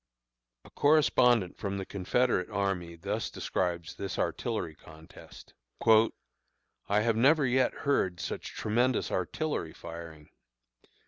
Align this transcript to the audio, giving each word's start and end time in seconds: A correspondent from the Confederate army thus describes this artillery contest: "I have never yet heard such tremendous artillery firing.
A 0.65 0.71
correspondent 0.71 1.59
from 1.59 1.77
the 1.77 1.85
Confederate 1.85 2.49
army 2.49 2.95
thus 2.95 3.29
describes 3.29 3.93
this 3.97 4.17
artillery 4.17 4.73
contest: 4.73 5.53
"I 5.87 7.01
have 7.01 7.15
never 7.15 7.45
yet 7.45 7.71
heard 7.85 8.19
such 8.19 8.47
tremendous 8.55 9.11
artillery 9.11 9.73
firing. 9.73 10.29